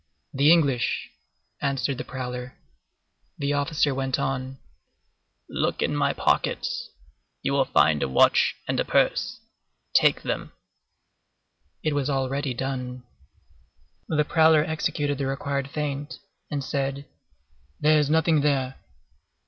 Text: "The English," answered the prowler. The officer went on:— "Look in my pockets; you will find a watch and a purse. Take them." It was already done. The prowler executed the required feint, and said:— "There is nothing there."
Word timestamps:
"The 0.33 0.51
English," 0.51 1.11
answered 1.61 1.99
the 1.99 2.03
prowler. 2.03 2.55
The 3.37 3.53
officer 3.53 3.93
went 3.93 4.17
on:— 4.17 4.57
"Look 5.47 5.83
in 5.83 5.95
my 5.95 6.11
pockets; 6.11 6.89
you 7.43 7.53
will 7.53 7.65
find 7.65 8.01
a 8.01 8.09
watch 8.09 8.55
and 8.67 8.79
a 8.79 8.83
purse. 8.83 9.39
Take 9.93 10.23
them." 10.23 10.53
It 11.83 11.93
was 11.93 12.09
already 12.09 12.55
done. 12.55 13.03
The 14.07 14.25
prowler 14.25 14.63
executed 14.63 15.19
the 15.19 15.27
required 15.27 15.69
feint, 15.69 16.17
and 16.49 16.63
said:— 16.63 17.05
"There 17.79 17.99
is 17.99 18.09
nothing 18.09 18.41
there." 18.41 18.77